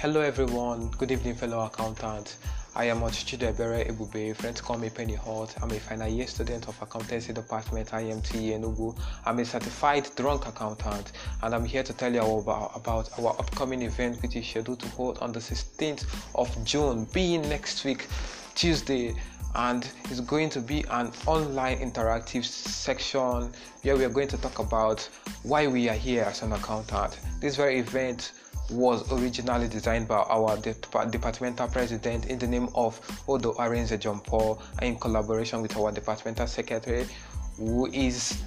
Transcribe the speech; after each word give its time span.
Hello 0.00 0.22
everyone, 0.22 0.88
good 0.96 1.10
evening 1.10 1.34
fellow 1.34 1.60
accountants. 1.60 2.38
I 2.74 2.86
am 2.86 3.00
Ochichido 3.00 3.52
Ebere 3.52 3.86
Ebube, 3.86 4.34
friends 4.34 4.62
call 4.62 4.78
me 4.78 4.88
Penny 4.88 5.12
Hot. 5.12 5.54
I'm 5.60 5.70
a 5.72 5.78
final 5.78 6.08
year 6.08 6.26
student 6.26 6.68
of 6.68 6.80
Accountancy 6.80 7.34
Department 7.34 7.90
IMT 7.90 8.58
Enugu. 8.58 8.98
I'm 9.26 9.40
a 9.40 9.44
certified 9.44 10.08
drunk 10.16 10.46
accountant 10.46 11.12
and 11.42 11.54
I'm 11.54 11.66
here 11.66 11.82
to 11.82 11.92
tell 11.92 12.14
you 12.14 12.22
about, 12.22 12.72
about 12.74 13.10
our 13.18 13.36
upcoming 13.38 13.82
event 13.82 14.22
which 14.22 14.36
is 14.36 14.48
scheduled 14.48 14.80
to 14.80 14.88
hold 14.88 15.18
on 15.18 15.32
the 15.32 15.38
16th 15.38 16.06
of 16.34 16.48
June, 16.64 17.06
being 17.12 17.42
next 17.42 17.84
week, 17.84 18.06
Tuesday 18.54 19.14
and 19.54 19.86
it's 20.04 20.20
going 20.20 20.48
to 20.48 20.60
be 20.62 20.82
an 20.90 21.12
online 21.26 21.78
interactive 21.78 22.46
section 22.46 23.52
where 23.82 23.98
we 23.98 24.04
are 24.06 24.08
going 24.08 24.28
to 24.28 24.38
talk 24.38 24.60
about 24.60 25.06
why 25.42 25.66
we 25.66 25.90
are 25.90 25.94
here 25.94 26.22
as 26.22 26.40
an 26.40 26.52
accountant. 26.54 27.20
This 27.40 27.56
very 27.56 27.80
event 27.80 28.32
was 28.70 29.10
originally 29.12 29.68
designed 29.68 30.06
by 30.08 30.16
our 30.16 30.56
departmental 30.56 31.68
president 31.68 32.26
in 32.26 32.38
the 32.38 32.46
name 32.46 32.68
of 32.74 33.00
Odo 33.28 33.52
Arinze 33.54 33.98
John 33.98 34.20
Paul 34.20 34.62
in 34.82 34.96
collaboration 34.98 35.60
with 35.62 35.76
our 35.76 35.90
departmental 35.92 36.46
secretary 36.46 37.06
who 37.56 37.86
is 37.86 38.42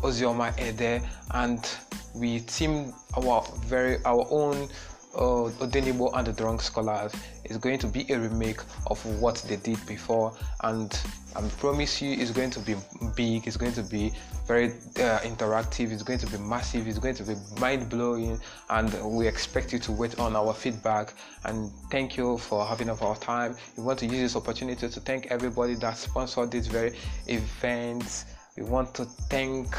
Ozioma 0.00 0.52
Ede 0.58 1.02
and 1.32 1.68
we 2.14 2.40
teamed 2.40 2.92
our 3.16 3.44
very 3.66 3.98
our 4.04 4.26
own 4.30 4.68
uh, 5.14 5.50
Odenibo 5.60 6.10
and 6.14 6.26
the 6.26 6.32
Drunk 6.32 6.62
Scholars 6.62 7.12
is 7.44 7.56
going 7.56 7.78
to 7.78 7.86
be 7.86 8.10
a 8.12 8.18
remake 8.18 8.60
of 8.86 9.04
what 9.20 9.36
they 9.48 9.56
did 9.56 9.84
before, 9.86 10.32
and 10.62 10.98
I 11.36 11.42
promise 11.58 12.02
you, 12.02 12.12
it's 12.12 12.30
going 12.32 12.50
to 12.50 12.60
be 12.60 12.74
big. 13.14 13.46
It's 13.46 13.56
going 13.56 13.72
to 13.74 13.82
be 13.82 14.12
very 14.46 14.66
uh, 14.66 15.20
interactive. 15.20 15.92
It's 15.92 16.02
going 16.02 16.18
to 16.20 16.26
be 16.26 16.38
massive. 16.38 16.88
It's 16.88 16.98
going 16.98 17.14
to 17.16 17.22
be 17.22 17.34
mind 17.60 17.88
blowing, 17.88 18.40
and 18.68 19.16
we 19.16 19.28
expect 19.28 19.72
you 19.72 19.78
to 19.80 19.92
wait 19.92 20.18
on 20.18 20.34
our 20.34 20.52
feedback. 20.52 21.14
And 21.44 21.70
thank 21.90 22.16
you 22.16 22.38
for 22.38 22.66
having 22.66 22.88
of 22.88 23.02
our 23.02 23.16
time. 23.16 23.56
We 23.76 23.84
want 23.84 23.98
to 24.00 24.06
use 24.06 24.20
this 24.20 24.36
opportunity 24.36 24.88
to 24.88 25.00
thank 25.00 25.26
everybody 25.26 25.74
that 25.76 25.96
sponsored 25.96 26.50
this 26.50 26.66
very 26.66 26.96
event. 27.26 28.24
We 28.56 28.64
want 28.64 28.94
to 28.94 29.04
thank 29.04 29.76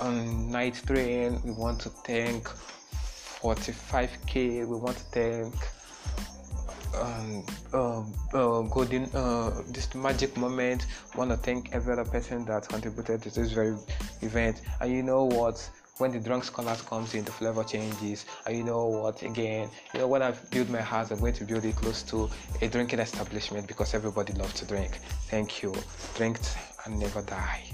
on 0.00 0.50
night 0.50 0.82
train. 0.86 1.40
We 1.44 1.52
want 1.52 1.80
to 1.82 1.90
thank 1.90 2.48
45k. 3.44 4.66
We 4.66 4.76
want 4.76 4.96
to 4.96 5.04
thank 5.04 5.54
um, 6.98 7.44
uh, 7.74 8.00
uh, 8.32 8.62
golden 8.62 9.04
uh, 9.14 9.62
this 9.68 9.94
magic 9.94 10.34
moment. 10.38 10.86
We 11.14 11.18
Want 11.18 11.30
to 11.30 11.36
thank 11.36 11.74
every 11.74 11.92
other 11.92 12.06
person 12.06 12.46
that 12.46 12.66
contributed 12.68 13.22
to 13.22 13.30
this 13.30 13.52
very 13.52 13.76
event. 14.22 14.62
And 14.80 14.90
you 14.90 15.02
know 15.02 15.24
what? 15.24 15.68
When 15.98 16.10
the 16.10 16.18
drunk 16.18 16.44
scholars 16.44 16.80
comes 16.82 17.14
in, 17.14 17.24
the 17.24 17.32
flavor 17.32 17.62
changes. 17.64 18.24
And 18.46 18.56
you 18.56 18.64
know 18.64 18.86
what? 18.86 19.22
Again, 19.22 19.68
you 19.92 20.00
know 20.00 20.08
when 20.08 20.22
I 20.22 20.30
build 20.50 20.70
my 20.70 20.80
house, 20.80 21.10
I'm 21.10 21.20
going 21.20 21.34
to 21.34 21.44
build 21.44 21.66
it 21.66 21.76
close 21.76 22.02
to 22.04 22.30
a 22.62 22.68
drinking 22.68 22.98
establishment 22.98 23.68
because 23.68 23.92
everybody 23.94 24.32
loves 24.32 24.54
to 24.54 24.64
drink. 24.64 24.96
Thank 25.28 25.62
you. 25.62 25.74
Drink 26.16 26.38
and 26.86 26.98
never 26.98 27.20
die. 27.20 27.73